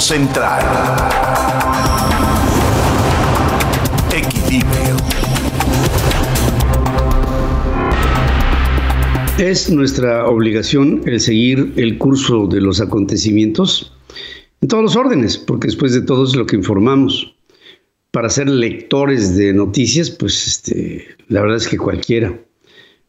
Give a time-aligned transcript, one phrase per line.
[0.00, 0.62] Central.
[4.10, 4.96] Equilibrio.
[9.38, 13.92] Es nuestra obligación el seguir el curso de los acontecimientos
[14.62, 17.34] en todos los órdenes, porque después de todo es lo que informamos.
[18.12, 22.34] Para ser lectores de noticias, pues este, la verdad es que cualquiera.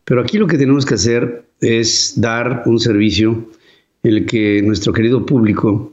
[0.04, 3.50] Pero aquí lo que tenemos que hacer es dar un servicio
[4.04, 5.91] en el que nuestro querido público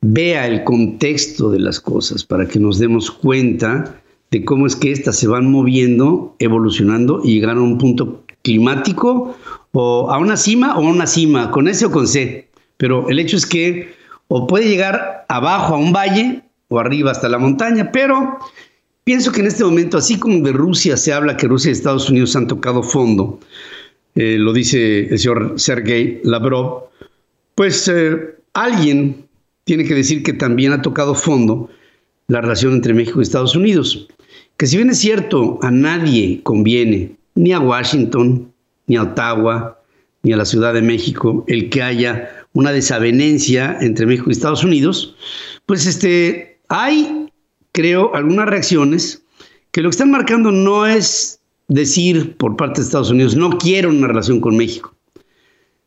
[0.00, 4.92] vea el contexto de las cosas para que nos demos cuenta de cómo es que
[4.92, 9.36] éstas se van moviendo, evolucionando y llegar a un punto climático
[9.72, 12.48] o a una cima o a una cima, con S o con C.
[12.76, 13.94] Pero el hecho es que
[14.28, 18.38] o puede llegar abajo a un valle o arriba hasta la montaña, pero
[19.04, 22.10] pienso que en este momento, así como de Rusia se habla que Rusia y Estados
[22.10, 23.40] Unidos han tocado fondo,
[24.14, 26.88] eh, lo dice el señor Sergei Lavrov,
[27.54, 29.27] pues eh, alguien
[29.68, 31.68] tiene que decir que también ha tocado fondo
[32.26, 34.08] la relación entre México y Estados Unidos.
[34.56, 38.50] Que si bien es cierto, a nadie conviene, ni a Washington,
[38.86, 39.78] ni a Ottawa,
[40.22, 44.64] ni a la Ciudad de México, el que haya una desavenencia entre México y Estados
[44.64, 45.14] Unidos,
[45.66, 47.28] pues este, hay,
[47.72, 49.22] creo, algunas reacciones
[49.70, 53.90] que lo que están marcando no es decir por parte de Estados Unidos, no quiero
[53.90, 54.94] una relación con México,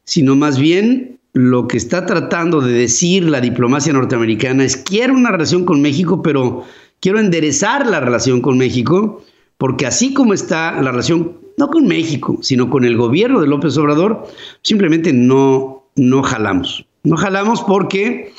[0.04, 5.32] sino más bien lo que está tratando de decir la diplomacia norteamericana es quiero una
[5.32, 6.64] relación con México, pero
[7.00, 9.24] quiero enderezar la relación con México,
[9.58, 13.78] porque así como está la relación, no con México, sino con el gobierno de López
[13.78, 14.28] Obrador,
[14.62, 16.86] simplemente no, no jalamos.
[17.04, 18.34] No jalamos porque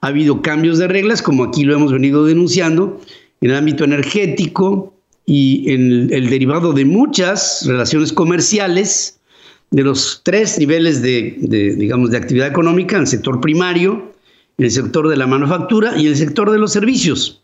[0.00, 3.00] ha habido cambios de reglas, como aquí lo hemos venido denunciando,
[3.40, 9.20] en el ámbito energético y en el derivado de muchas relaciones comerciales,
[9.72, 11.36] de los tres niveles de,
[11.76, 14.12] digamos, de actividad económica, en el sector primario,
[14.58, 17.42] en el sector de la manufactura y en el sector de los servicios.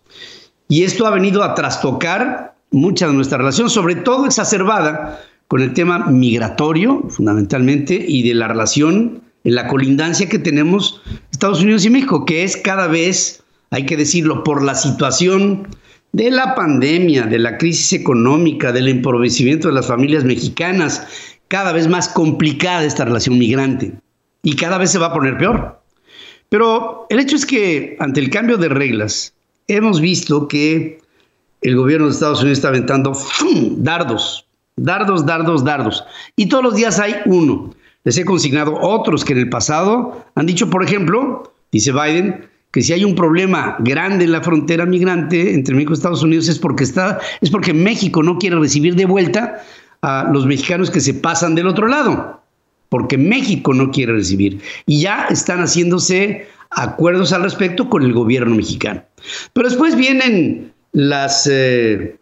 [0.69, 5.73] Y esto ha venido a trastocar mucha de nuestra relación, sobre todo exacerbada con el
[5.73, 11.01] tema migratorio, fundamentalmente, y de la relación en la colindancia que tenemos
[11.33, 15.67] Estados Unidos y México, que es cada vez, hay que decirlo, por la situación
[16.13, 21.07] de la pandemia, de la crisis económica, del empobrecimiento de las familias mexicanas
[21.49, 23.93] cada vez más complicada esta relación migrante
[24.43, 25.81] y cada vez se va a poner peor.
[26.49, 29.35] Pero el hecho es que ante el cambio de reglas
[29.67, 31.01] hemos visto que
[31.61, 33.17] el gobierno de Estados Unidos está aventando
[33.77, 36.05] dardos, dardos, dardos, dardos.
[36.37, 37.75] Y todos los días hay uno.
[38.05, 42.83] Les he consignado otros que en el pasado han dicho, por ejemplo, dice Biden, que
[42.83, 46.59] si hay un problema grande en la frontera migrante entre México y Estados Unidos es
[46.59, 49.63] porque está, es porque México no quiere recibir de vuelta
[50.03, 52.41] a los mexicanos que se pasan del otro lado,
[52.89, 54.61] porque México no quiere recibir.
[54.87, 59.03] Y ya están haciéndose acuerdos al respecto con el gobierno mexicano.
[59.53, 62.17] Pero después vienen las, eh,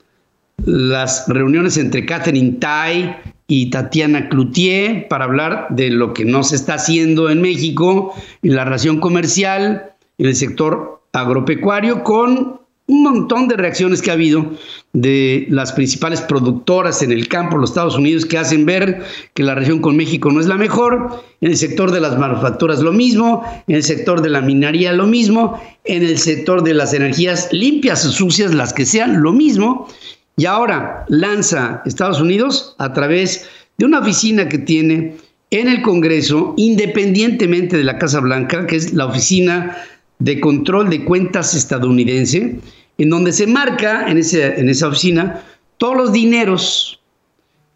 [0.65, 3.17] las reuniones entre Catherine Tai
[3.49, 8.57] y Tatiana Cloutier para hablar de lo que no se está haciendo en México en
[8.57, 14.53] la relación comercial, en el sector agropecuario, con un montón de reacciones que ha habido
[14.93, 19.03] de las principales productoras en el campo, los Estados Unidos, que hacen ver
[19.35, 22.81] que la región con México no es la mejor, en el sector de las manufacturas
[22.81, 26.95] lo mismo, en el sector de la minería lo mismo, en el sector de las
[26.95, 29.89] energías limpias o sucias, las que sean, lo mismo.
[30.37, 33.49] Y ahora lanza Estados Unidos a través
[33.79, 35.17] de una oficina que tiene
[35.51, 39.77] en el Congreso, independientemente de la Casa Blanca, que es la oficina
[40.19, 42.59] de control de cuentas estadounidense,
[42.99, 45.43] en donde se marca en, en esa oficina
[45.79, 47.01] todos los dineros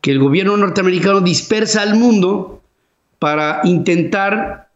[0.00, 2.62] que el gobierno norteamericano dispersa al mundo
[3.18, 4.70] para intentar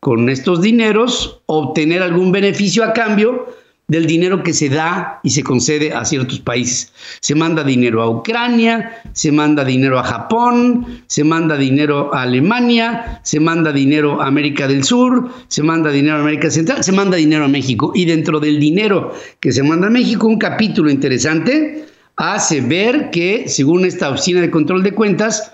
[0.00, 3.46] con estos dineros obtener algún beneficio a cambio
[3.88, 6.92] del dinero que se da y se concede a ciertos países.
[7.20, 13.20] Se manda dinero a Ucrania, se manda dinero a Japón, se manda dinero a Alemania,
[13.22, 17.16] se manda dinero a América del Sur, se manda dinero a América Central, se manda
[17.16, 17.92] dinero a México.
[17.94, 21.86] Y dentro del dinero que se manda a México, un capítulo interesante
[22.16, 25.52] hace ver que, según esta oficina de control de cuentas,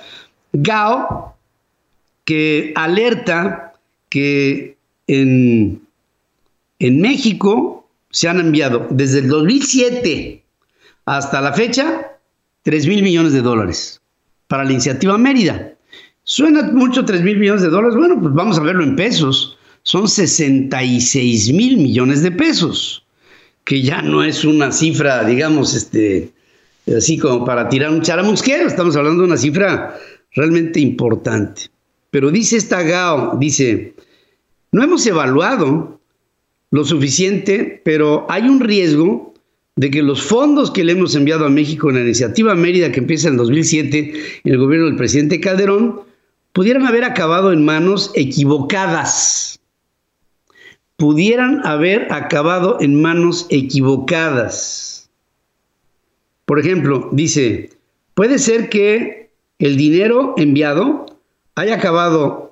[0.54, 1.36] GAO,
[2.24, 3.74] que alerta
[4.08, 4.76] que
[5.06, 5.82] en,
[6.78, 7.81] en México
[8.12, 10.44] se han enviado desde el 2007
[11.06, 12.12] hasta la fecha
[12.62, 14.00] 3 mil millones de dólares
[14.46, 15.72] para la iniciativa Mérida.
[16.22, 17.96] Suena mucho 3 mil millones de dólares.
[17.96, 19.58] Bueno, pues vamos a verlo en pesos.
[19.82, 23.04] Son 66 mil millones de pesos,
[23.64, 26.30] que ya no es una cifra, digamos, este,
[26.96, 28.68] así como para tirar un charamusquero.
[28.68, 29.98] Estamos hablando de una cifra
[30.32, 31.62] realmente importante.
[32.10, 33.94] Pero dice esta GAO, dice,
[34.70, 35.91] no hemos evaluado
[36.72, 39.34] lo suficiente, pero hay un riesgo
[39.76, 43.00] de que los fondos que le hemos enviado a México en la iniciativa Mérida que
[43.00, 46.00] empieza en 2007 en el gobierno del presidente Calderón
[46.52, 49.60] pudieran haber acabado en manos equivocadas.
[50.96, 55.10] Pudieran haber acabado en manos equivocadas.
[56.46, 57.70] Por ejemplo, dice,
[58.14, 61.04] puede ser que el dinero enviado
[61.54, 62.51] haya acabado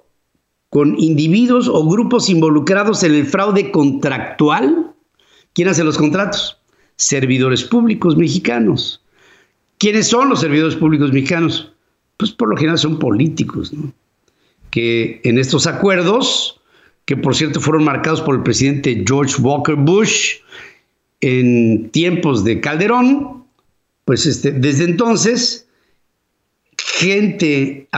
[0.71, 4.93] con individuos o grupos involucrados en el fraude contractual.
[5.53, 6.61] ¿Quién hace los contratos?
[7.01, 9.01] servidores públicos mexicanos.
[9.79, 11.73] ¿Quiénes son los servidores públicos mexicanos?
[12.19, 13.91] Pues por lo general son políticos, ¿no?
[14.71, 16.61] que en estos acuerdos,
[17.07, 20.37] que por cierto fueron marcados por el presidente George Walker Bush
[21.23, 23.45] en tiempos de Calderón,
[24.05, 25.67] pues este, desde entonces,
[27.01, 27.89] gente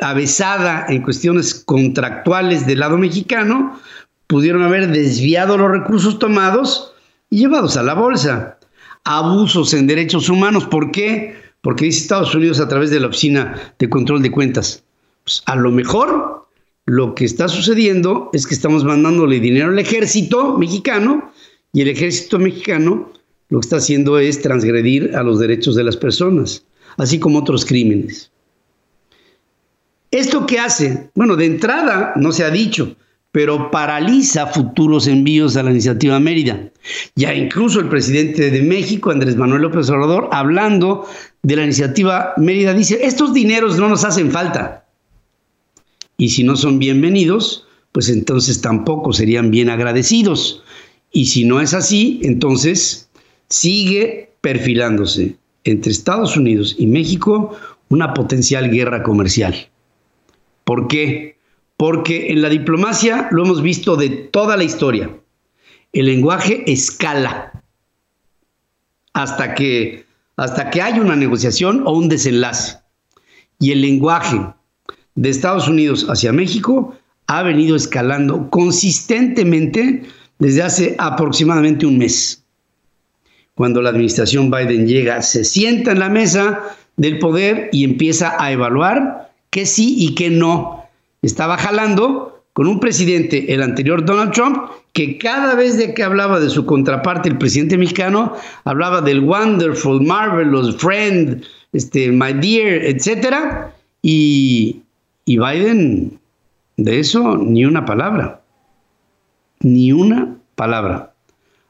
[0.00, 3.78] avesada en cuestiones contractuales del lado mexicano
[4.26, 6.92] pudieron haber desviado los recursos tomados
[7.30, 8.58] y llevados a la bolsa.
[9.04, 10.64] Abusos en derechos humanos.
[10.66, 11.36] ¿Por qué?
[11.60, 14.82] Porque dice Estados Unidos a través de la Oficina de Control de Cuentas.
[15.22, 16.48] Pues a lo mejor
[16.84, 21.30] lo que está sucediendo es que estamos mandándole dinero al ejército mexicano
[21.72, 23.12] y el ejército mexicano
[23.50, 26.64] lo que está haciendo es transgredir a los derechos de las personas,
[26.96, 28.32] así como otros crímenes.
[30.10, 31.10] ¿Esto qué hace?
[31.14, 32.96] Bueno, de entrada no se ha dicho,
[33.30, 36.70] pero paraliza futuros envíos a la iniciativa Mérida.
[37.14, 41.06] Ya incluso el presidente de México, Andrés Manuel López Obrador, hablando
[41.42, 44.86] de la iniciativa Mérida, dice, estos dineros no nos hacen falta.
[46.16, 50.62] Y si no son bienvenidos, pues entonces tampoco serían bien agradecidos.
[51.12, 53.10] Y si no es así, entonces
[53.48, 57.54] sigue perfilándose entre Estados Unidos y México
[57.90, 59.68] una potencial guerra comercial.
[60.68, 61.38] ¿Por qué?
[61.78, 65.10] porque en la diplomacia lo hemos visto de toda la historia.
[65.92, 67.62] El lenguaje escala
[69.14, 70.04] hasta que,
[70.36, 72.78] hasta que una negociación o un desenlace.
[73.60, 74.40] Y el lenguaje
[75.14, 76.96] de Estados Unidos hacia México
[77.28, 80.02] ha venido escalando consistentemente
[80.40, 82.42] desde hace aproximadamente un mes.
[83.54, 88.50] Cuando la administración Biden llega, se sienta en la mesa del poder y empieza a
[88.50, 90.84] evaluar qué sí y qué no
[91.22, 94.58] estaba jalando con un presidente, el anterior Donald Trump,
[94.92, 98.34] que cada vez que hablaba de su contraparte, el presidente mexicano,
[98.64, 103.70] hablaba del wonderful, marvelous, friend, este, my dear, etc.
[104.02, 104.80] Y,
[105.24, 106.18] y Biden,
[106.78, 108.40] de eso, ni una palabra.
[109.60, 111.12] Ni una palabra.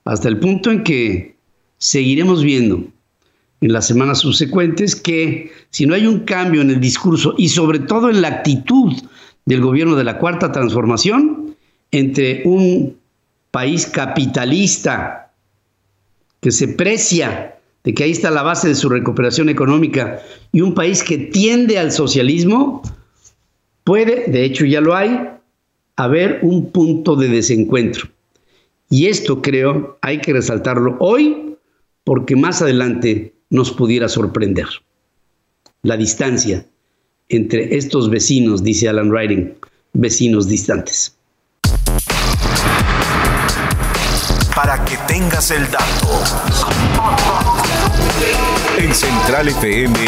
[0.07, 1.37] Hasta el punto en que
[1.77, 2.83] seguiremos viendo
[3.61, 7.81] en las semanas subsecuentes que si no hay un cambio en el discurso y sobre
[7.81, 8.93] todo en la actitud
[9.47, 11.57] del gobierno de la Cuarta Transformación
[11.91, 12.97] entre un
[13.51, 15.33] país capitalista
[16.41, 20.21] que se precia de que ahí está la base de su recuperación económica
[20.53, 22.83] y un país que tiende al socialismo,
[23.85, 25.19] puede, de hecho ya lo hay,
[25.97, 28.09] haber un punto de desencuentro.
[28.91, 31.57] Y esto creo hay que resaltarlo hoy
[32.05, 34.67] porque más adelante nos pudiera sorprender.
[35.83, 36.67] La distancia
[37.29, 39.55] entre estos vecinos, dice Alan Writing,
[39.93, 41.15] vecinos distantes.
[44.55, 46.23] Para que tengas el dato.
[48.79, 49.99] En Central FM,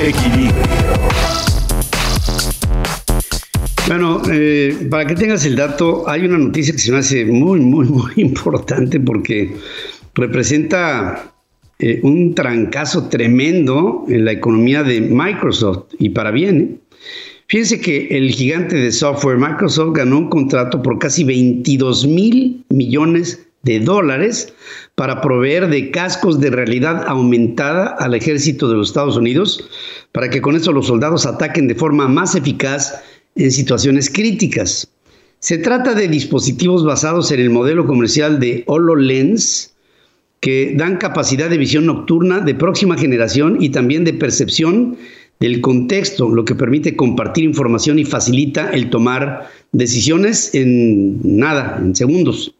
[0.00, 0.54] Equilibrio.
[3.88, 7.58] Bueno, eh, para que tengas el dato, hay una noticia que se me hace muy,
[7.58, 9.56] muy, muy importante porque
[10.18, 11.32] representa
[11.78, 16.60] eh, un trancazo tremendo en la economía de Microsoft y para bien.
[16.60, 16.96] ¿eh?
[17.46, 23.46] Fíjense que el gigante de software Microsoft ganó un contrato por casi 22 mil millones
[23.62, 24.52] de dólares
[24.96, 29.66] para proveer de cascos de realidad aumentada al ejército de los Estados Unidos,
[30.12, 33.02] para que con eso los soldados ataquen de forma más eficaz
[33.34, 34.88] en situaciones críticas.
[35.38, 39.72] Se trata de dispositivos basados en el modelo comercial de HoloLens,
[40.40, 44.96] que dan capacidad de visión nocturna de próxima generación y también de percepción
[45.40, 51.94] del contexto, lo que permite compartir información y facilita el tomar decisiones en nada, en
[51.94, 52.54] segundos.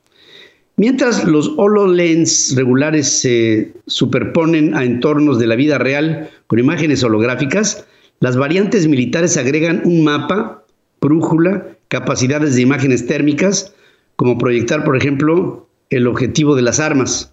[0.77, 7.85] Mientras los HoloLens regulares se superponen a entornos de la vida real con imágenes holográficas,
[8.21, 10.65] las variantes militares agregan un mapa,
[11.01, 13.75] brújula, capacidades de imágenes térmicas,
[14.15, 17.33] como proyectar, por ejemplo, el objetivo de las armas.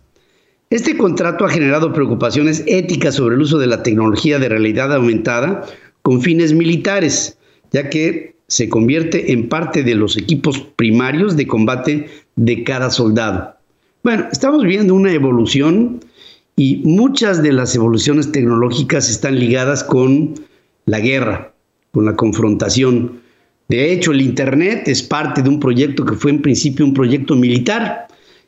[0.76, 5.66] Este contrato ha generado preocupaciones éticas sobre el uso de la tecnología de realidad aumentada
[6.02, 7.38] con fines militares,
[7.72, 13.56] ya que se convierte en parte de los equipos primarios de combate de cada soldado.
[14.04, 16.02] Bueno, estamos viendo una evolución
[16.58, 20.34] y muchas de las evoluciones tecnológicas están ligadas con
[20.88, 21.54] la guerra,
[21.94, 23.22] con la confrontación.
[23.70, 27.34] De hecho, el Internet es parte de un proyecto que fue en principio un proyecto
[27.34, 28.05] militar.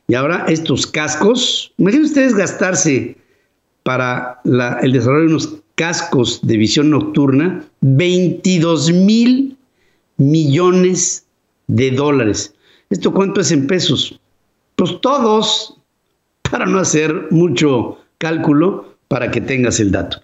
[0.07, 3.17] Y ahora estos cascos, imaginen ustedes gastarse
[3.83, 4.41] para
[4.81, 9.57] el desarrollo de unos cascos de visión nocturna 22 mil
[10.17, 11.25] millones
[11.67, 12.53] de dólares.
[12.89, 14.19] ¿Esto cuánto es en pesos?
[14.75, 15.77] Pues todos
[16.49, 20.21] para no hacer mucho cálculo para que tengas el dato.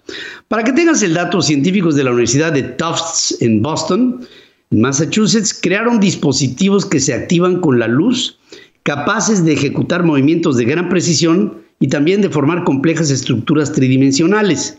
[0.48, 4.26] Para que tengas el dato, científicos de la Universidad de Tufts en Boston,
[4.70, 8.38] en Massachusetts, crearon dispositivos que se activan con la luz,
[8.84, 14.78] capaces de ejecutar movimientos de gran precisión y también de formar complejas estructuras tridimensionales.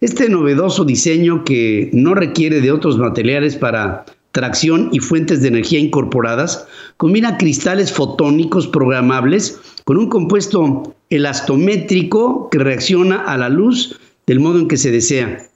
[0.00, 5.78] Este novedoso diseño que no requiere de otros materiales para tracción y fuentes de energía
[5.78, 6.66] incorporadas,
[6.98, 14.58] combina cristales fotónicos programables con un compuesto elastométrico que reacciona a la luz del modo
[14.58, 15.48] en que se desea.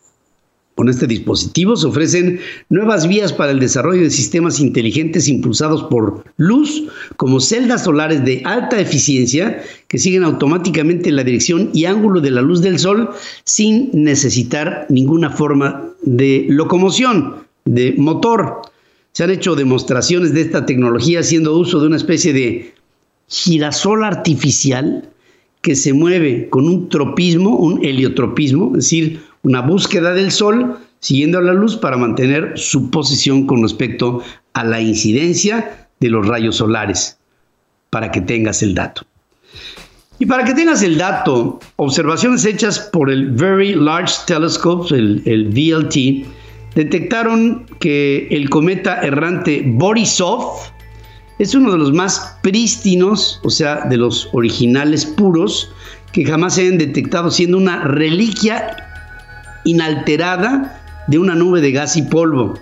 [0.81, 6.25] Con este dispositivo se ofrecen nuevas vías para el desarrollo de sistemas inteligentes impulsados por
[6.39, 6.85] luz,
[7.19, 12.41] como celdas solares de alta eficiencia que siguen automáticamente la dirección y ángulo de la
[12.41, 13.11] luz del sol
[13.45, 17.35] sin necesitar ninguna forma de locomoción,
[17.67, 18.63] de motor.
[19.13, 22.73] Se han hecho demostraciones de esta tecnología haciendo uso de una especie de
[23.29, 25.11] girasol artificial
[25.61, 31.41] que se mueve con un tropismo, un heliotropismo, es decir, una búsqueda del Sol siguiendo
[31.41, 37.19] la luz para mantener su posición con respecto a la incidencia de los rayos solares,
[37.91, 39.03] para que tengas el dato.
[40.19, 45.49] Y para que tengas el dato, observaciones hechas por el Very Large Telescope, el, el
[45.49, 46.27] VLT,
[46.75, 50.59] detectaron que el cometa errante Borisov
[51.39, 55.73] es uno de los más prístinos, o sea, de los originales puros,
[56.13, 58.90] que jamás se han detectado, siendo una reliquia
[59.65, 62.55] inalterada de una nube de gas y polvo.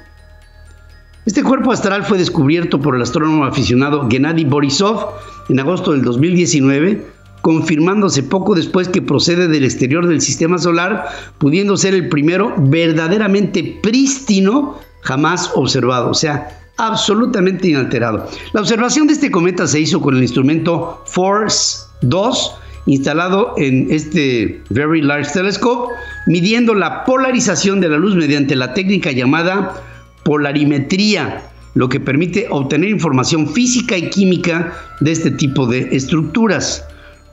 [1.27, 5.11] Este cuerpo astral fue descubierto por el astrónomo aficionado Gennady Borisov
[5.49, 11.07] en agosto del 2019 confirmándose poco después que procede del exterior del sistema solar,
[11.39, 18.29] pudiendo ser el primero verdaderamente prístino jamás observado, o sea, absolutamente inalterado.
[18.53, 22.55] La observación de este cometa se hizo con el instrumento FORCE 2,
[22.87, 25.93] instalado en este Very Large Telescope,
[26.29, 29.75] midiendo la polarización de la luz mediante la técnica llamada
[30.23, 31.43] polarimetría,
[31.75, 36.85] lo que permite obtener información física y química de este tipo de estructuras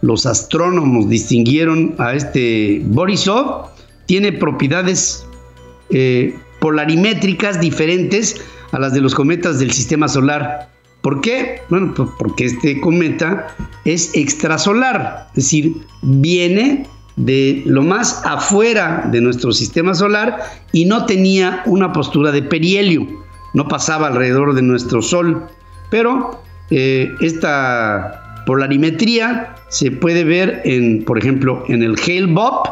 [0.05, 3.69] los astrónomos distinguieron a este Borisov,
[4.05, 5.25] tiene propiedades
[5.89, 8.39] eh, polarimétricas diferentes
[8.71, 10.69] a las de los cometas del sistema solar.
[11.01, 11.61] ¿Por qué?
[11.69, 13.47] Bueno, pues porque este cometa
[13.83, 20.39] es extrasolar, es decir, viene de lo más afuera de nuestro sistema solar
[20.73, 23.07] y no tenía una postura de perihelio,
[23.53, 25.47] no pasaba alrededor de nuestro Sol.
[25.89, 26.41] Pero
[26.71, 32.63] eh, esta polarimetría se puede ver en, por ejemplo, en el Hale Bob,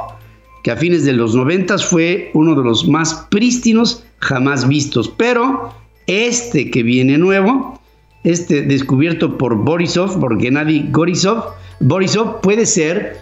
[0.63, 5.09] que a fines de los 90 fue uno de los más prístinos jamás vistos.
[5.09, 5.73] Pero
[6.07, 7.79] este que viene nuevo,
[8.23, 13.17] este descubierto por Borisov, por Gennady Borisov, Borisov puede ser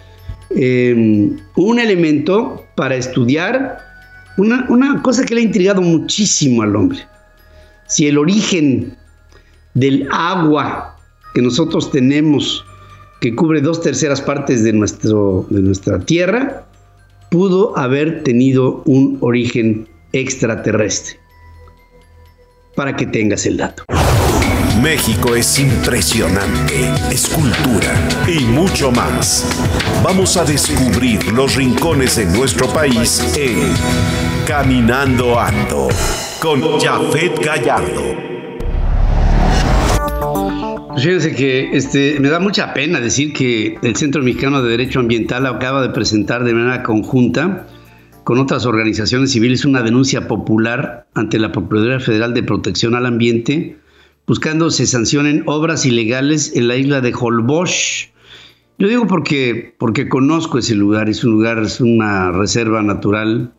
[0.56, 3.78] em, un elemento para estudiar
[4.36, 6.98] una, una cosa que le ha intrigado muchísimo al hombre.
[7.86, 8.96] Si el origen
[9.74, 10.96] del agua
[11.34, 12.64] que nosotros tenemos,
[13.20, 16.66] que cubre dos terceras partes de, nuestro, de nuestra Tierra,
[17.30, 21.18] pudo haber tenido un origen extraterrestre.
[22.74, 23.84] Para que tengas el dato.
[24.82, 27.94] México es impresionante, es cultura
[28.26, 29.46] y mucho más.
[30.02, 33.60] Vamos a descubrir los rincones de nuestro país en
[34.44, 35.88] Caminando Ando
[36.40, 38.02] con Jafet Gallardo.
[40.96, 45.46] Fíjense que este, me da mucha pena decir que el Centro Mexicano de Derecho Ambiental
[45.46, 47.68] acaba de presentar de manera conjunta
[48.24, 53.76] con otras organizaciones civiles una denuncia popular ante la Procuraduría Federal de Protección al Ambiente,
[54.26, 58.10] buscando se sancionen obras ilegales en la isla de Holbox.
[58.78, 63.52] Yo digo porque, porque conozco ese lugar, es un lugar, es una reserva natural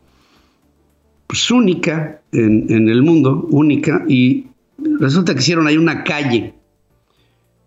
[1.27, 4.47] pues, única en, en el mundo, única, y
[4.99, 6.53] resulta que hicieron ahí una calle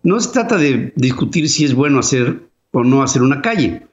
[0.07, 3.87] no se trata de discutir si es bueno hacer o no hacer una calle.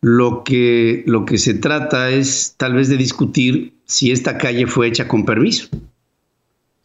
[0.00, 4.86] Lo que, lo que se trata es tal vez de discutir si esta calle fue
[4.86, 5.68] hecha con permiso.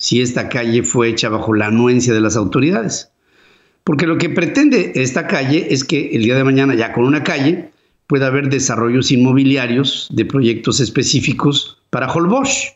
[0.06, 3.10] Si esta calle fue hecha bajo la anuencia de las autoridades.
[3.84, 7.24] Porque lo que pretende esta calle es que el día de mañana, ya con una
[7.24, 7.72] calle,
[8.06, 12.74] pueda haber desarrollos inmobiliarios de proyectos específicos para Holbosch,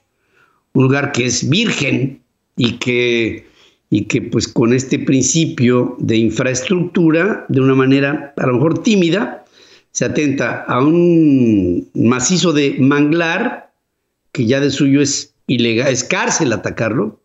[0.73, 2.19] un lugar que es virgen
[2.57, 3.45] y que,
[3.91, 9.45] y que pues con este principio de infraestructura, de una manera a lo mejor tímida,
[9.91, 13.71] se atenta a un macizo de manglar,
[14.31, 17.19] que ya de suyo es ilegal, es cárcel atacarlo,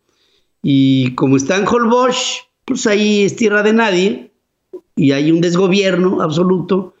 [0.61, 4.31] y como está en Holbosch, pues ahí es tierra de nadie,
[4.95, 6.93] y hay un desgobierno absoluto,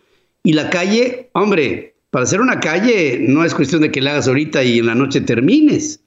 [0.43, 4.29] y la calle, hombre, para hacer una calle no es cuestión de que la hagas
[4.29, 5.99] ahorita y en la noche termines.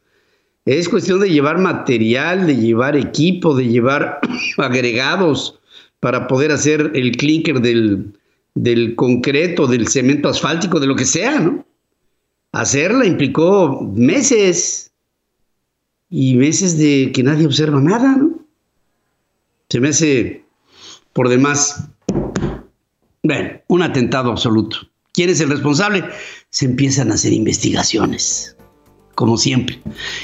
[0.64, 4.20] Es cuestión de llevar material, de llevar equipo, de llevar
[4.56, 5.58] agregados
[6.00, 8.14] para poder hacer el clinker del,
[8.54, 11.66] del concreto, del cemento asfáltico, de lo que sea, ¿no?
[12.52, 14.87] Hacerla implicó meses
[16.10, 18.38] y meses de que nadie observa nada, ¿no?
[19.68, 20.44] Se me hace
[21.12, 21.88] por demás
[23.22, 24.78] bueno, un atentado absoluto.
[25.12, 26.04] ¿Quién es el responsable?
[26.50, 28.56] Se empiezan a hacer investigaciones,
[29.14, 29.80] como siempre.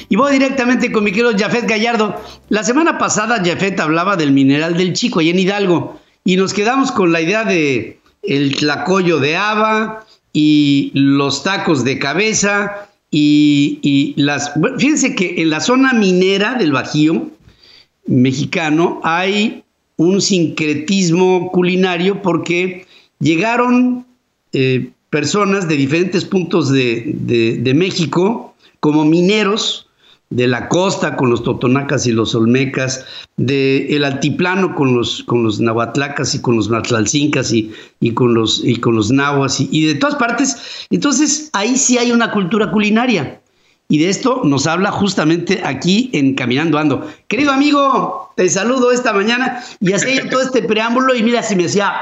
[0.09, 2.15] Y voy directamente con mi querido Jafet Gallardo.
[2.49, 6.93] La semana pasada Jafet hablaba del mineral del Chico, ahí en Hidalgo, y nos quedamos
[6.93, 14.53] con la idea de el tlacoyo de haba y los tacos de cabeza y, las...
[14.79, 17.31] Fíjense que en la zona minera del Bajío
[18.07, 19.63] mexicano hay
[19.97, 22.87] un sincretismo culinario porque
[23.21, 24.05] llegaron
[24.53, 29.84] eh, personas de diferentes puntos de, México como mineros
[30.35, 35.61] de la costa con los totonacas y los olmecas, del altiplano con los, con los
[35.61, 39.87] nahuatlacas y con los matlalcincas y, y, con, los, y con los nahuas y, y
[39.87, 40.87] de todas partes.
[40.91, 43.41] Entonces ahí sí hay una cultura culinaria.
[43.89, 47.09] Y de esto nos habla justamente aquí en Caminando Ando.
[47.29, 51.67] Querido amigo, te saludo esta mañana y hacía todo este preámbulo y mira, si me
[51.67, 51.93] hacía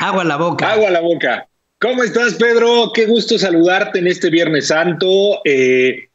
[0.00, 0.72] agua a la boca.
[0.72, 1.46] Agua a la boca.
[1.80, 2.90] ¿Cómo estás, Pedro?
[2.92, 5.40] Qué gusto saludarte en este Viernes Santo.
[5.44, 6.08] Eh,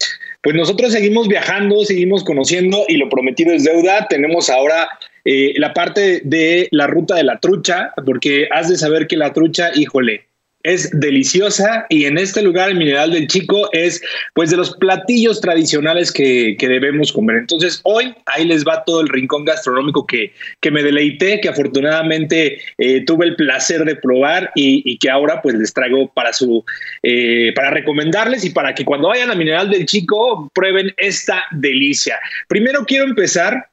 [0.44, 4.08] pues nosotros seguimos viajando, seguimos conociendo y lo prometido es deuda.
[4.10, 4.90] Tenemos ahora
[5.24, 9.32] eh, la parte de la ruta de la trucha, porque has de saber que la
[9.32, 10.28] trucha, híjole,
[10.64, 14.02] es deliciosa y en este lugar el mineral del chico es
[14.34, 17.38] pues de los platillos tradicionales que, debemos comer.
[17.38, 22.58] Entonces hoy ahí les va todo el rincón gastronómico que, que me deleité, que afortunadamente
[22.78, 26.64] eh, tuve el placer de probar y, que ahora pues les traigo para su
[27.04, 32.18] eh, para recomendarles y para que cuando vayan a mineral del chico prueben esta delicia.
[32.48, 33.68] Primero quiero empezar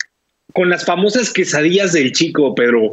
[0.52, 2.92] con las famosas quesadillas del chico, Pedro.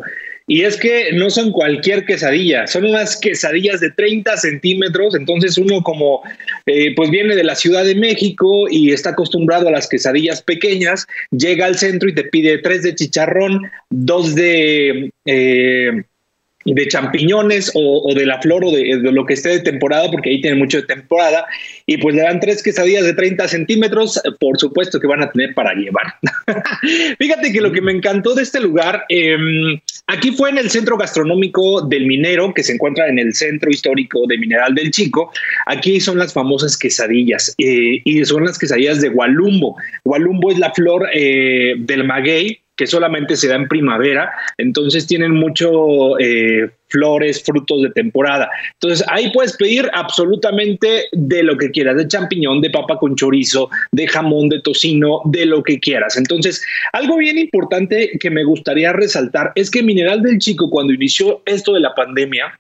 [0.50, 5.84] Y es que no son cualquier quesadilla, son unas quesadillas de 30 centímetros, entonces uno
[5.84, 6.22] como
[6.66, 11.06] eh, pues viene de la Ciudad de México y está acostumbrado a las quesadillas pequeñas,
[11.32, 15.12] llega al centro y te pide tres de chicharrón, dos de...
[15.26, 16.04] Eh,
[16.74, 20.42] de champiñones o, de la flor o de, lo que esté de temporada, porque ahí
[20.42, 21.46] tiene mucho de temporada,
[21.86, 25.54] y pues le dan tres quesadillas de 30 centímetros, por supuesto que van a tener
[25.54, 26.06] para llevar.
[27.20, 30.98] Fíjate que lo que me encantó de este lugar, em, aquí fue en el centro
[30.98, 35.32] gastronómico del Minero, que se encuentra en el centro histórico de Mineral del Chico,
[35.66, 39.76] aquí son las famosas quesadillas, eh, y son las quesadillas de Gualumbo.
[40.04, 45.32] Gualumbo es la flor eh, del maguey, que solamente se da en primavera, entonces tienen
[45.32, 48.50] mucho eh, flores, frutos de temporada.
[48.74, 53.70] Entonces ahí puedes pedir absolutamente de lo que quieras, de champiñón, de papa con chorizo,
[53.92, 56.18] de jamón, de tocino, de lo que quieras.
[56.18, 56.64] Entonces,
[56.94, 61.74] algo bien importante que me gustaría resaltar es que Mineral del Chico, cuando inició esto
[61.74, 62.60] de la pandemia,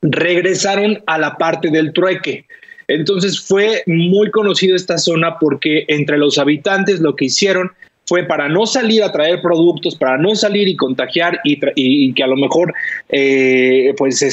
[0.00, 2.46] regresaron a la parte del trueque.
[2.88, 7.70] Entonces fue muy conocido esta zona porque entre los habitantes lo que hicieron
[8.12, 12.26] fue para no salir a traer productos, para no salir y contagiar y, que a
[12.26, 12.74] lo mejor
[13.08, 14.30] eh, pues se,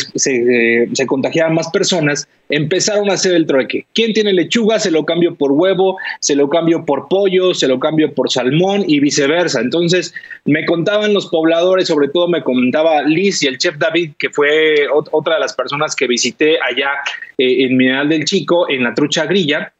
[0.94, 3.86] se, contagiaran más personas, empezaron a hacer el trueque.
[3.96, 4.80] ¿Quién tiene lechuga?
[4.80, 8.84] Se lo cambio por huevo, se lo cambio por pollo, se lo cambio por salmón
[8.86, 9.62] y viceversa.
[9.62, 10.14] Entonces
[10.44, 14.88] me contaban los pobladores, sobre todo me comentaba Liz y el chef David, que fue
[15.14, 16.90] otra de las personas que visité allá
[17.38, 19.72] eh, en Mineral del Chico, en la trucha grilla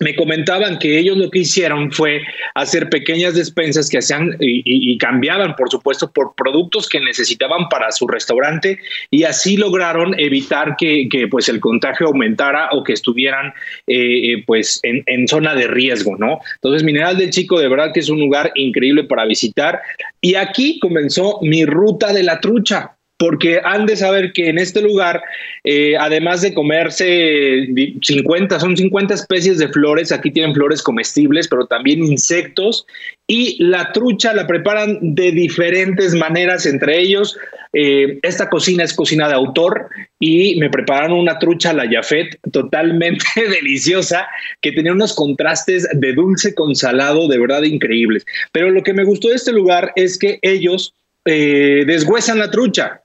[0.00, 2.20] me comentaban que ellos lo que hicieron fue
[2.54, 8.06] hacer pequeñas despensas que hacían y, cambiaban, por supuesto, por productos que necesitaban para su
[8.06, 8.78] restaurante
[9.10, 13.52] y así lograron evitar que, pues el contagio aumentara o que estuvieran
[13.86, 16.40] eh, eh, pues en, en, zona de riesgo, ¿no?
[16.56, 19.80] Entonces, Mineral del Chico de verdad que es un lugar increíble para visitar
[20.20, 22.97] y aquí comenzó mi ruta de la trucha.
[23.18, 25.22] Porque han de saber que en este lugar,
[25.64, 27.68] eh, además de comerse
[28.00, 32.86] 50, son 50 especies de flores, aquí tienen flores comestibles, pero también insectos,
[33.26, 37.36] y la trucha la preparan de diferentes maneras, entre ellos,
[37.72, 43.26] eh, esta cocina es cocina de autor y me prepararon una trucha la Jafet totalmente
[43.36, 44.26] deliciosa,
[44.62, 48.24] que tenía unos contrastes de dulce con salado de verdad increíbles.
[48.52, 53.02] Pero lo que me gustó de este lugar es que ellos eh, deshuesan la trucha.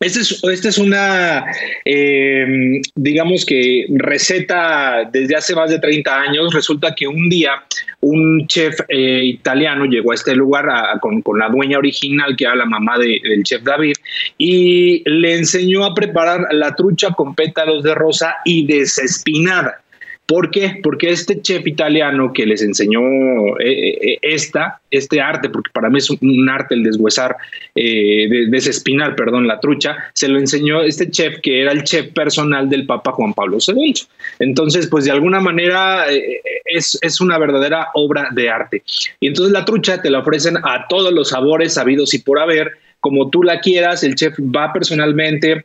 [0.00, 1.44] Esta es, esta es una,
[1.84, 6.54] em, digamos que receta desde hace más de 30 años.
[6.54, 7.64] Resulta que un día
[8.00, 10.66] un chef eh, italiano llegó a este lugar
[11.00, 13.94] con, la dueña original, que era la mamá del chef David,
[14.38, 19.82] y le enseñó a preparar la trucha con pétalos de rosa y desespinada.
[20.28, 20.78] ¿Por qué?
[20.82, 23.00] Porque este chef italiano que les enseñó
[23.60, 27.34] eh, eh, esta, este arte, porque para mí es un, arte el deshuesar,
[27.74, 32.68] eh, desespinar, perdón, la trucha, se lo enseñó este chef que era el chef personal
[32.68, 33.94] del Papa Juan Pablo II.
[34.38, 36.04] Entonces, pues de alguna manera
[36.66, 38.82] es, es una verdadera obra de arte.
[39.20, 42.72] Y entonces la trucha te la ofrecen a todos los sabores sabidos y por haber,
[43.00, 45.64] como tú la quieras, el chef va personalmente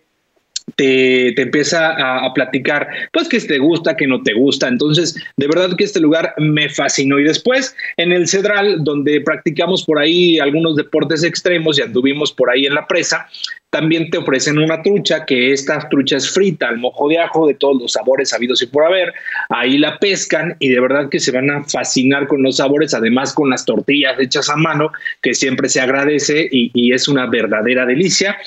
[0.75, 4.67] te, empieza a, platicar, pues que te gusta, que no te gusta.
[4.67, 7.19] Entonces, de verdad que este lugar me fascinó.
[7.19, 12.49] Y después, en el Cedral, donde practicamos por ahí algunos deportes extremos y anduvimos por
[12.49, 13.27] ahí en la presa,
[13.73, 17.55] también te ofrecen una trucha, que esta trucha es frita al mojo de ajo de
[17.55, 19.11] todos los sabores habidos y por haber.
[19.49, 23.33] Ahí la pescan y de verdad que se van a fascinar con los sabores, además
[23.33, 24.91] con las tortillas hechas a mano,
[25.23, 28.37] que siempre se agradece y, es una verdadera delicia.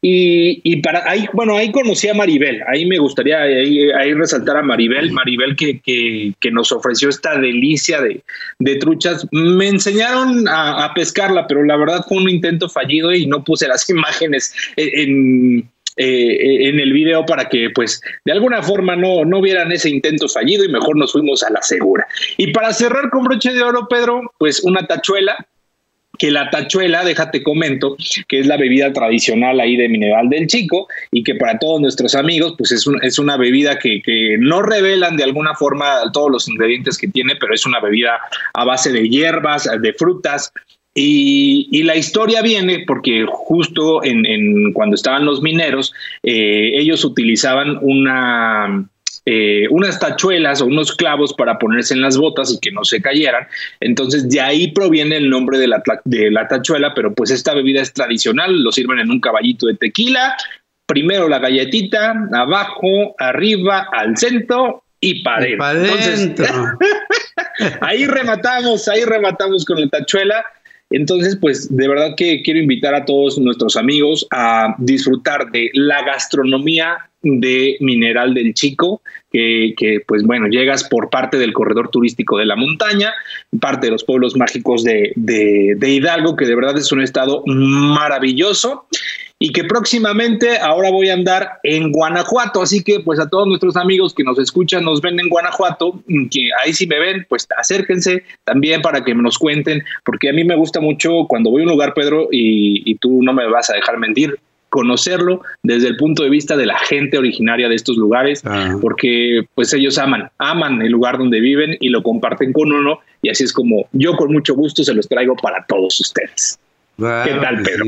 [0.00, 5.12] Y, para ahí, bueno, ahí conocí a Maribel, ahí me gustaría ahí, resaltar a Maribel,
[5.12, 8.22] Maribel que, que, nos ofreció esta delicia de,
[8.58, 9.26] de truchas.
[9.30, 13.68] Me enseñaron a, a pescarla, pero la verdad fue un intento fallido y no puse
[13.68, 19.42] las imágenes en, eh, en el video para que pues de alguna forma no, no
[19.42, 22.06] vieran ese intento fallido y mejor nos fuimos a la segura.
[22.38, 25.46] Y para cerrar con broche de oro, Pedro, pues una tachuela,
[26.18, 27.96] que la tachuela, déjate comento,
[28.28, 32.14] que es la bebida tradicional ahí de Mineral del Chico y que para todos nuestros
[32.14, 34.02] amigos, pues es, es una bebida que,
[34.38, 38.20] no revelan de alguna forma todos los ingredientes que tiene, pero es una bebida
[38.54, 40.52] a base de hierbas, de frutas,
[40.94, 48.86] y, la historia viene porque justo en, cuando estaban los mineros, eh, ellos utilizaban una,
[49.24, 53.00] eh, unas tachuelas o unos clavos para ponerse en las botas y que no se
[53.00, 53.46] cayeran.
[53.80, 57.80] Entonces de ahí proviene el nombre de la, de la tachuela, pero pues esta bebida
[57.80, 60.36] es tradicional, lo sirven en un caballito de tequila.
[60.86, 66.46] Primero la galletita, abajo, arriba, al centro y para adentro.
[67.80, 70.44] ahí rematamos, ahí rematamos con la tachuela.
[70.90, 76.02] Entonces, pues de verdad que quiero invitar a todos nuestros amigos a disfrutar de la
[76.04, 82.46] gastronomía de Mineral del Chico, que, pues bueno, llegas por parte del corredor turístico de
[82.46, 83.12] la montaña,
[83.60, 88.86] parte de los pueblos mágicos de, de Hidalgo, que de verdad es un estado maravilloso
[89.42, 92.62] y que próximamente ahora voy a andar en Guanajuato.
[92.62, 96.50] Así que pues a todos nuestros amigos que nos escuchan, nos ven en Guanajuato, que
[96.62, 100.54] ahí si me ven, pues acérquense también para que nos cuenten, porque a mí me
[100.54, 103.98] gusta mucho cuando voy a un lugar, Pedro, y, tú no me vas a dejar
[103.98, 104.38] mentir,
[104.72, 108.78] conocerlo desde el punto de vista de la gente originaria de estos lugares, ah.
[108.80, 113.28] porque pues ellos aman, aman el lugar donde viven y lo comparten con uno y
[113.28, 116.58] así es como yo con mucho gusto se los traigo para todos ustedes.
[116.96, 117.84] ¿Qué tal, Pedro?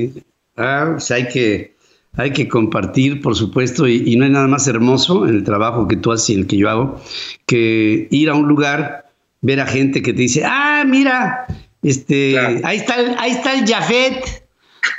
[0.59, 1.75] Ah, pues hay que,
[2.17, 5.97] hay que compartir, por supuesto, y, no hay nada más hermoso en el trabajo que
[5.97, 7.01] tú haces y el que yo hago,
[7.47, 9.07] que ir a un lugar,
[9.41, 11.47] ver a gente que te dice, ah, mira,
[11.83, 14.44] este, ahí está el, ahí está el Jafet,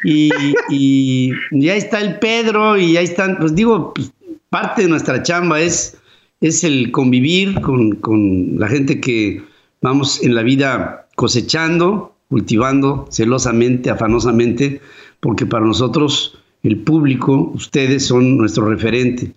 [0.04, 0.30] y,
[0.70, 1.32] y,
[1.70, 4.12] ahí está el Pedro, y ahí están, pues digo, pues,
[4.50, 5.98] parte de nuestra chamba es,
[6.42, 9.44] es el convivir con, con la gente que
[9.82, 14.82] vamos en la vida cosechando, cultivando celosamente, afanosamente,
[15.20, 19.32] porque para nosotros el público, ustedes son nuestro referente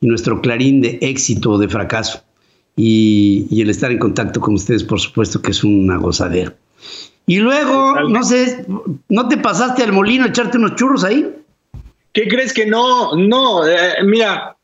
[0.00, 2.22] y nuestro clarín de éxito o de fracaso.
[2.76, 6.54] Y, el estar en contacto con ustedes, por supuesto que es una gozadera.
[7.26, 8.64] Y luego, no sé,
[9.08, 11.26] ¿no te pasaste al molino a echarte unos churros ahí?
[12.12, 13.16] ¿Qué crees que no?
[13.16, 14.56] No, eh, mira,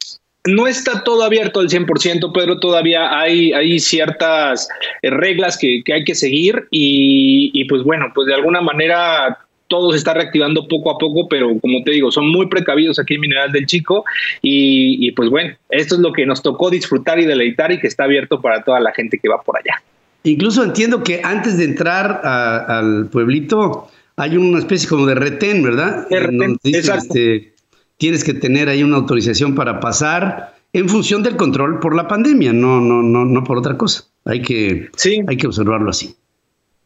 [0.44, 4.68] no está todo abierto al 100%, Pedro, todavía hay, hay ciertas
[5.02, 9.92] eh, reglas que, hay que seguir y, y, pues bueno, pues de alguna manera todo
[9.92, 13.20] se está reactivando poco a poco, pero como te digo, son muy precavidos aquí en
[13.20, 14.04] Mineral del Chico
[14.42, 18.04] y, pues bueno, esto es lo que nos tocó disfrutar y deleitar y que está
[18.04, 19.82] abierto para toda la gente que va por allá.
[20.24, 26.06] Incluso entiendo que antes de entrar al pueblito hay una especie como de retén, ¿verdad?
[26.62, 27.54] Este,
[27.96, 32.52] tienes que tener ahí una autorización para pasar en función del control por la pandemia,
[32.52, 34.04] no, no, no, no por otra cosa.
[34.24, 34.90] Hay que,
[35.26, 36.14] hay que observarlo así.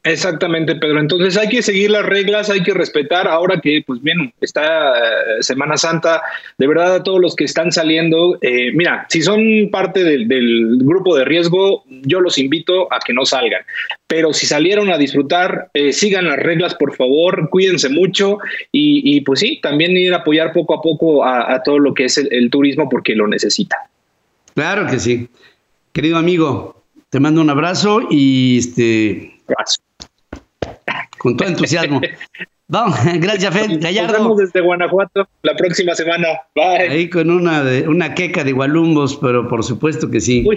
[0.04, 0.98] Exactamente, Pedro.
[0.98, 3.28] Entonces hay que seguir las reglas, hay que respetar.
[3.28, 6.20] Ahora que, pues bien, está eh, Semana Santa,
[6.58, 10.26] de verdad a todos los que están saliendo, eh, mira, si son parte del,
[10.78, 13.62] grupo de riesgo, yo los invito a que no salgan.
[14.08, 18.38] Pero si salieron a disfrutar, eh, sigan las reglas, por favor, cuídense mucho
[18.72, 22.18] y, pues sí, también ir a apoyar poco a poco a, todo lo que es
[22.18, 23.76] el, turismo porque lo necesita.
[24.54, 25.28] Claro que sí.
[25.92, 29.32] Querido amigo, te mando un abrazo y este
[31.18, 32.00] con todo entusiasmo.
[32.72, 34.12] Vamos, gracias, Fed Gallardo.
[34.12, 36.28] Nos vemos desde Guanajuato la próxima semana.
[36.54, 36.88] Bye.
[36.88, 40.46] Ahí con una, de, una queca de gualumbos, pero por supuesto que sí.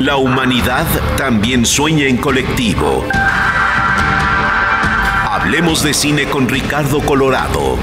[0.00, 0.86] La humanidad
[1.18, 3.04] también sueña en colectivo.
[5.28, 7.76] Hablemos de cine con Ricardo Colorado.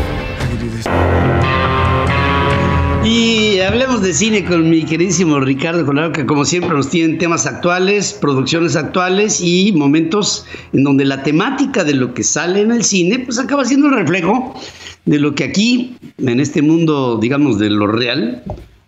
[3.05, 7.45] Y hablemos de cine con mi queridísimo Ricardo Colorado, que como siempre nos tienen temas
[7.45, 12.85] actuales, producciones actuales y momentos en donde la temática de lo que sale en el
[12.85, 14.53] cine, pues acaba siendo el reflejo
[15.03, 18.41] de lo que aquí, en este mundo, digamos, de lo real,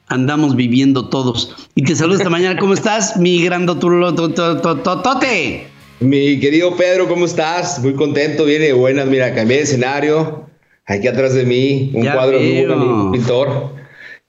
[0.08, 1.54] andamos viviendo todos.
[1.76, 3.18] Y te saludo esta mañana, ¿cómo estás?
[3.18, 5.68] Mi gran tote.
[6.00, 7.84] Mi querido Pedro, ¿cómo estás?
[7.84, 9.08] Muy contento, viene de buenas.
[9.08, 10.46] Mira, cambié de escenario.
[10.86, 13.76] Aquí atrás de mí, un cuadro de un pintor.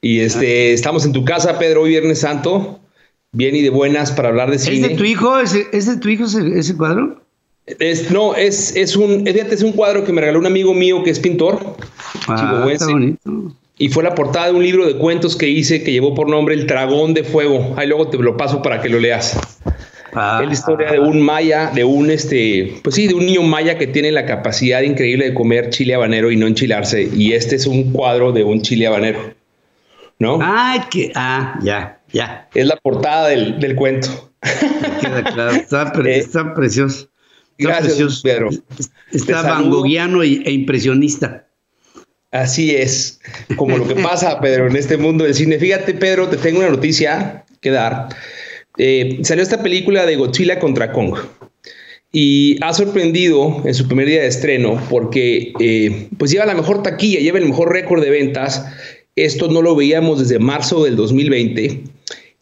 [0.06, 2.78] Y este, estamos en tu casa, Pedro, hoy Viernes Santo,
[3.32, 4.76] bien y de buenas para hablar de cine.
[4.76, 5.40] ¿Es de tu hijo?
[5.40, 7.20] ¿Es, de tu hijo ese, cuadro?
[7.66, 11.10] Es, no, es, es, un, es un cuadro que me regaló un amigo mío que
[11.10, 11.58] es pintor.
[12.28, 13.52] Ah, está bonito.
[13.78, 16.54] Y fue la portada de un libro de cuentos que hice que llevó por nombre
[16.54, 17.74] El Dragón de Fuego.
[17.76, 19.36] Ahí luego te lo paso para que lo leas.
[20.14, 23.42] Ah, es la historia de un maya, de un este, pues sí, de un niño
[23.42, 27.10] maya que tiene la capacidad increíble de comer chile habanero y no enchilarse.
[27.12, 29.35] Y este es un cuadro de un chile habanero.
[30.18, 30.38] ¿No?
[30.42, 32.48] Ay, que, ah, ya, ya.
[32.54, 34.32] Es la portada del, cuento.
[35.00, 37.08] Queda claro, está, eh, precioso.
[37.58, 38.50] gracias, Pedro.
[39.12, 41.46] Está vangoguiano e impresionista.
[42.32, 43.20] Así es,
[43.56, 45.58] como lo que pasa, Pedro, en este mundo del cine.
[45.58, 48.08] Fíjate, Pedro, te tengo una noticia que dar.
[48.78, 51.16] Eh, salió esta película de Godzilla contra Kong
[52.12, 56.82] y ha sorprendido en su primer día de estreno porque eh, pues lleva la mejor
[56.82, 58.66] taquilla, lleva el mejor récord de ventas
[59.16, 61.82] esto no lo veíamos desde marzo del 2020.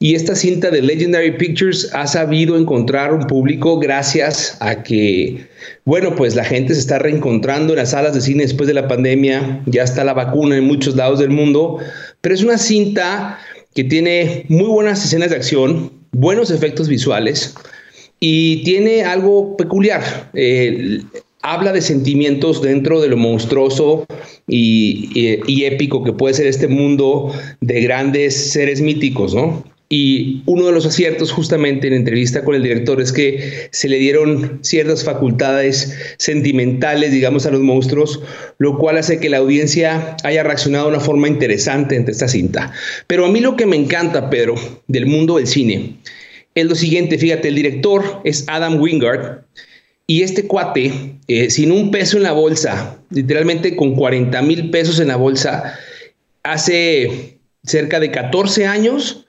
[0.00, 5.46] Y esta cinta de Legendary Pictures ha sabido encontrar un público gracias a que,
[5.84, 8.88] bueno, pues la gente se está reencontrando en las salas de cine después de la
[8.88, 11.78] pandemia, ya está la vacuna en muchos lados del mundo,
[12.20, 13.38] pero es una cinta
[13.74, 17.54] que tiene muy buenas escenas de acción, buenos efectos visuales
[18.20, 20.30] y tiene algo peculiar
[21.44, 24.06] habla de sentimientos dentro de lo monstruoso
[24.48, 29.62] y, épico que puede ser este mundo de grandes seres míticos, ¿no?
[29.90, 33.98] Y uno de los aciertos justamente en entrevista con el director es que se le
[33.98, 38.20] dieron ciertas facultades sentimentales, digamos, a los monstruos,
[38.58, 42.72] lo cual hace que la audiencia haya reaccionado de una forma interesante ante esta cinta.
[43.06, 44.54] Pero a mí lo que me encanta, Pedro,
[44.88, 45.96] del mundo del cine,
[46.54, 49.44] es lo siguiente, fíjate, el director es Adam Wingard,
[50.06, 55.00] y este cuate, eh, sin un peso en la bolsa, literalmente con 40 mil pesos
[55.00, 55.78] en la bolsa,
[56.42, 59.26] hace cerca de 14 años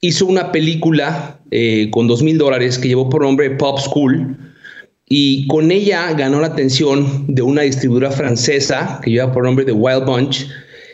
[0.00, 4.36] hizo una película eh, con 2 mil dólares que llevó por nombre Pop School.
[5.08, 9.72] Y con ella ganó la atención de una distribuidora francesa que lleva por nombre de
[9.72, 10.48] Wild Bunch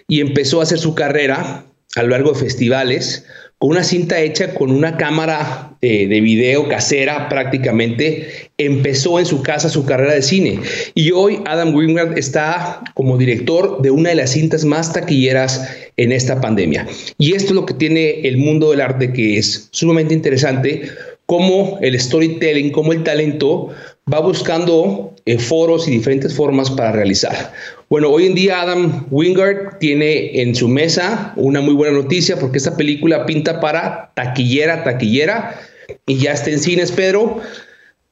[0.09, 1.64] y empezó a hacer su carrera
[1.95, 3.25] a lo largo de festivales
[3.59, 9.42] con una cinta hecha con una cámara eh, de video casera prácticamente, empezó en su
[9.42, 10.61] casa su carrera de cine.
[10.94, 16.12] Y hoy Adam Wingard está como director de una de las cintas más taquilleras en
[16.12, 16.87] esta pandemia.
[17.18, 20.90] Y esto es lo que tiene el mundo del arte que es sumamente interesante,
[21.27, 23.71] cómo el storytelling, cómo el talento
[24.12, 27.53] va buscando eh, foros y diferentes formas para realizar.
[27.88, 32.59] Bueno, hoy en día Adam Wingard tiene en su mesa una muy buena noticia porque
[32.59, 35.61] esta película pinta para taquillera, taquillera
[36.07, 37.40] y ya está en cines, Pedro.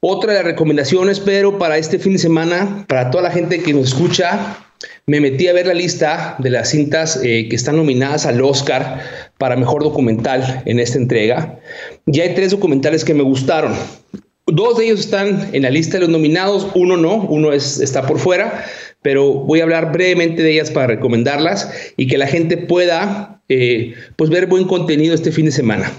[0.01, 3.73] Otra de las recomendaciones, Pedro, para este fin de semana, para toda la gente que
[3.73, 4.59] nos escucha,
[5.07, 9.01] me metí a ver la lista de las cintas eh, que están nominadas al Oscar
[9.39, 11.59] para mejor documental en esta entrega.
[12.07, 13.75] Ya hay tres documentales que me gustaron.
[14.47, 18.07] Dos de ellos están en la lista de los nominados, uno no, uno es, está
[18.07, 18.65] por fuera,
[19.03, 23.95] pero voy a hablar brevemente de ellas para recomendarlas y que la gente pueda eh,
[24.15, 25.93] pues ver buen contenido este fin de semana.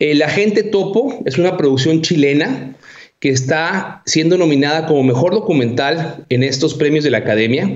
[0.00, 2.76] El Agente Topo es una producción chilena
[3.20, 7.70] que está siendo nominada como mejor documental en estos premios de la Academia.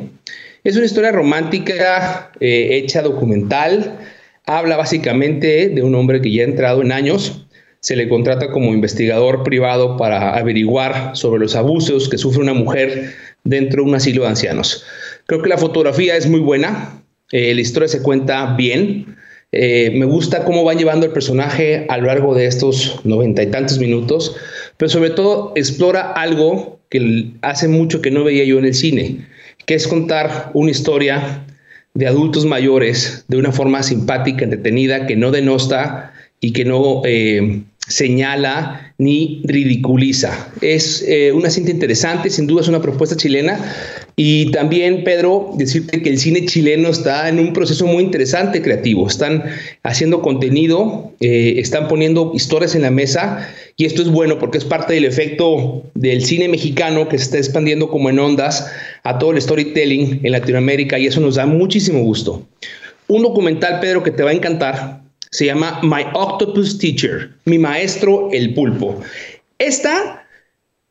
[0.64, 3.99] Es una historia romántica eh, hecha documental.
[4.44, 7.46] Habla básicamente de un hombre que ya ha entrado en años.
[7.81, 13.14] Se le contrata como investigador privado para averiguar sobre los abusos que sufre una mujer
[13.45, 14.85] dentro de un asilo de ancianos.
[15.27, 17.03] Creo que la fotografía es muy buena.
[17.33, 19.16] Eh, la historia se cuenta bien.
[19.53, 23.47] Eh, me gusta cómo van llevando el personaje a lo largo de estos noventa y
[23.47, 24.37] tantos minutos,
[24.77, 29.27] pero sobre todo explora algo que hace mucho que no veía yo en el cine,
[29.66, 31.47] que es contar una historia
[31.95, 37.62] de adultos mayores de una forma simpática, entretenida, que no denosta y que no eh,
[37.90, 40.48] señala ni ridiculiza.
[40.61, 43.59] Es eh, una cinta interesante, sin duda es una propuesta chilena.
[44.14, 49.09] Y también, Pedro, decirte que el cine chileno está en un proceso muy interesante creativo.
[49.09, 49.44] Están
[49.83, 54.64] haciendo contenido, eh, están poniendo historias en la mesa y esto es bueno porque es
[54.64, 58.70] parte del efecto del cine mexicano que se está expandiendo como en ondas
[59.03, 62.46] a todo el storytelling en Latinoamérica y eso nos da muchísimo gusto.
[63.09, 65.00] Un documental, Pedro, que te va a encantar,
[65.31, 69.01] se llama My Octopus Teacher, mi maestro el pulpo.
[69.59, 70.27] Esta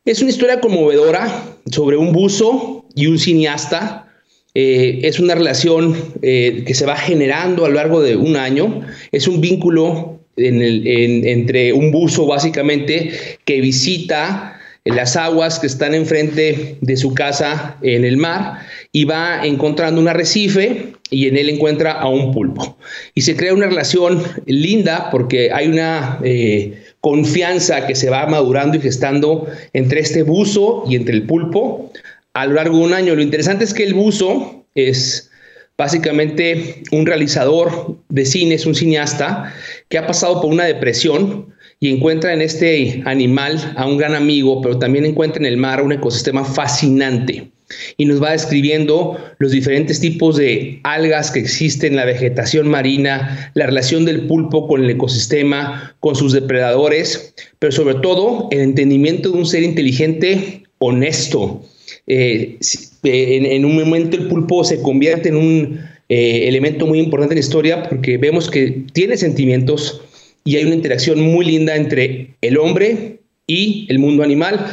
[0.04, 4.06] es una historia conmovedora sobre un buzo y un cineasta.
[4.54, 8.82] Eh, es una relación eh, que se va generando a lo largo de un año.
[9.12, 13.12] Es un vínculo entre un buzo básicamente
[13.44, 18.60] que visita las aguas que están enfrente de su casa en el mar
[18.92, 22.78] y va encontrando un arrecife y en él encuentra a un pulpo.
[23.14, 28.76] Y se crea una relación linda porque hay una eh, confianza que se va madurando
[28.76, 31.92] y gestando entre este buzo y entre el pulpo
[32.32, 33.14] a lo largo de un año.
[33.14, 35.30] Lo interesante es que el buzo es
[35.76, 39.54] básicamente un realizador de cine, es un cineasta
[39.88, 44.60] que ha pasado por una depresión y encuentra en este animal a un gran amigo,
[44.60, 47.50] pero también encuentra en el mar un ecosistema fascinante
[47.96, 53.50] y nos va describiendo los diferentes tipos de algas que existen en la vegetación marina,
[53.54, 59.30] la relación del pulpo con el ecosistema, con sus depredadores, pero sobre todo el entendimiento
[59.30, 61.62] de un ser inteligente honesto.
[62.06, 62.58] Eh,
[63.04, 67.38] eh, en, un momento el pulpo se convierte en un eh, elemento muy importante en
[67.38, 70.02] la historia porque vemos que tiene sentimientos
[70.44, 74.66] y hay una interacción muy linda entre el hombre y el mundo animal.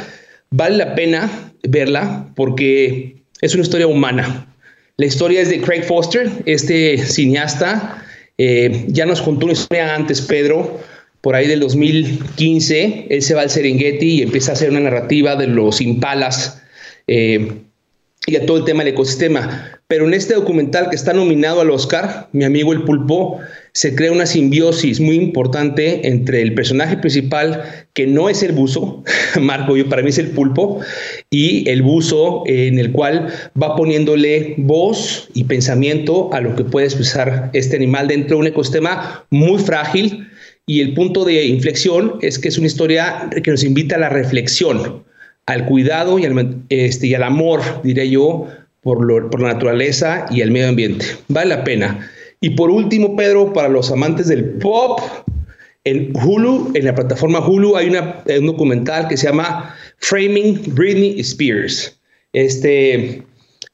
[0.50, 4.54] Vale la pena verla porque es una historia humana.
[4.96, 8.04] La historia es de Craig Foster, este cineasta.
[8.36, 10.80] Eh, ya nos contó una historia antes, Pedro,
[11.20, 13.06] por ahí del 2015.
[13.10, 16.62] Él se va al Serengeti y empieza a hacer una narrativa de los impalas
[17.06, 17.52] eh,
[18.26, 19.80] y a todo el tema del ecosistema.
[19.86, 23.40] Pero en este documental que está nominado al Oscar, mi amigo el pulpo,
[23.78, 27.62] se crea una simbiosis muy importante entre el personaje principal,
[27.92, 29.04] que no es el buzo,
[29.40, 30.80] Marco, yo para mí es el pulpo,
[31.30, 36.86] y el buzo en el cual va poniéndole voz y pensamiento a lo que puede
[36.86, 40.26] expresar este animal dentro de un ecosistema muy frágil.
[40.66, 44.08] Y el punto de inflexión es que es una historia que nos invita a la
[44.08, 45.04] reflexión,
[45.46, 48.48] al cuidado y al, este, y al amor, diré yo,
[48.82, 51.06] por, la naturaleza y el medio ambiente.
[51.28, 52.10] Vale la pena.
[52.40, 55.00] Y por último, Pedro, para los amantes del pop,
[55.84, 61.98] en Hulu, en la plataforma Hulu, hay un documental que se llama Framing Britney Spears.
[62.32, 63.22] Este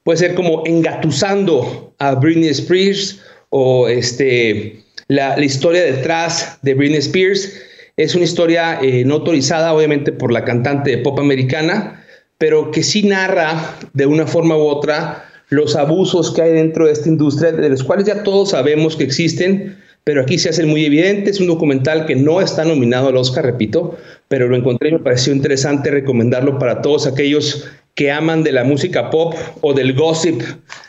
[0.04, 7.52] puede ser como engatusando a Britney Spears o este, la, historia detrás de Britney Spears.
[7.96, 12.04] Es una historia eh, no autorizada, obviamente, por la cantante pop americana,
[12.38, 16.92] pero que sí narra de una forma u otra los abusos que hay dentro de
[16.92, 20.84] esta industria, de los cuales ya todos sabemos que existen, pero aquí se hacen muy
[20.84, 21.36] evidentes.
[21.36, 23.96] Es un documental que no está nominado al Oscar, repito,
[24.28, 28.64] pero lo encontré y me pareció interesante recomendarlo para todos aquellos que aman de la
[28.64, 30.42] música pop o del gossip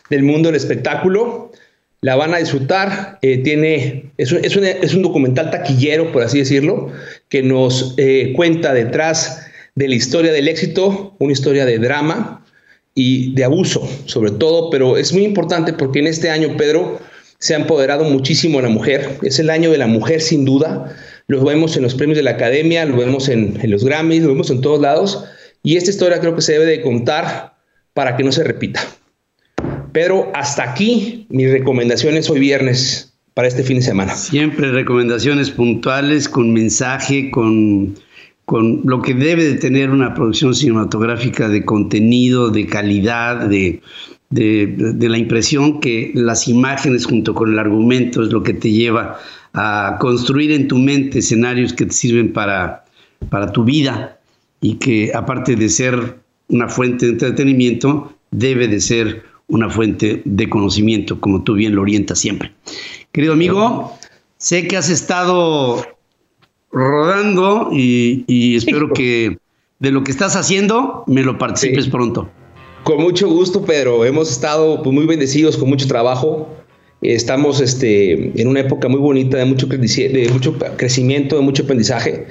[0.09, 1.51] del mundo del espectáculo.
[2.01, 3.19] La van a disfrutar.
[3.21, 6.91] Eh, tiene, es, un, es, un, documental taquillero, por así decirlo,
[7.29, 12.44] que nos eh, cuenta detrás de la historia del éxito, una historia de drama
[12.95, 16.99] y de abuso, sobre todo, pero es muy importante porque en este año, Pedro,
[17.39, 19.19] se ha empoderado muchísimo a la mujer.
[19.21, 20.95] Es el año de la mujer, sin duda.
[21.27, 24.49] Lo vemos en los premios de la academia, lo vemos en, los Grammys, lo vemos
[24.49, 25.25] en todos lados.
[25.61, 27.55] Y esta historia creo que se debe de contar
[27.93, 28.81] para que no se repita.
[29.91, 34.15] Pedro, hasta aquí mis recomendaciones hoy viernes para este fin de semana.
[34.15, 37.95] Siempre recomendaciones puntuales, con mensaje, con
[38.45, 43.81] con lo que debe de tener una producción cinematográfica de contenido, de calidad, de,
[44.29, 49.17] de, la impresión que las imágenes junto con el argumento es lo que te lleva
[49.53, 52.85] a construir en tu mente escenarios que te sirven para,
[53.29, 54.19] para tu vida
[54.61, 56.17] y que aparte de ser
[56.49, 61.81] una fuente de entretenimiento, debe de ser una fuente de conocimiento, como tú bien lo
[61.81, 62.51] orientas siempre.
[63.11, 63.97] Querido amigo,
[64.37, 65.94] sé que has estado
[66.75, 69.39] rodando y, espero que
[69.79, 72.29] de lo que estás haciendo me lo participes pronto.
[72.83, 74.05] Con mucho gusto, Pedro.
[74.05, 76.47] Hemos estado pues, muy bendecidos con mucho trabajo.
[77.01, 82.27] Estamos este, en una época muy bonita de mucho, de mucho crecimiento, de mucho aprendizaje,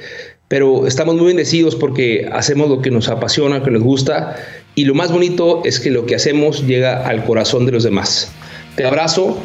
[0.49, 4.37] pero estamos muy bendecidos porque hacemos lo que nos apasiona, que nos gusta,
[4.75, 8.33] y lo más bonito es que lo que hacemos llega al corazón de los demás.
[8.75, 9.39] Te abrazo,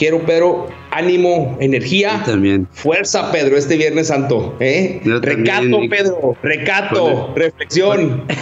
[0.00, 2.66] quiero, Pedro, ánimo, energía, también.
[2.72, 4.56] fuerza, Pedro, este Viernes Santo.
[4.58, 5.02] ¿eh?
[5.04, 8.24] Recato, Pedro, recato, reflexión.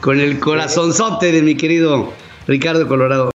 [0.00, 2.12] Con el corazonzote de mi querido
[2.46, 3.32] Ricardo Colorado.